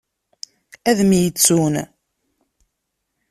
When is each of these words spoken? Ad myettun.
Ad 0.89 0.99
myettun. 1.09 1.75